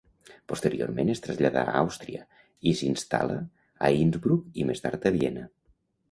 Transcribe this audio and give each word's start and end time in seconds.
Posteriorment 0.51 1.11
es 1.13 1.19
traslladà 1.25 1.65
a 1.65 1.75
Àustria 1.81 2.23
i 2.71 2.73
s'instal·la 2.79 3.35
a 3.89 3.91
Innsbruck 4.05 4.57
i, 4.63 4.65
més 4.71 4.83
tard, 4.87 5.05
a 5.11 5.13
Viena. 5.17 5.45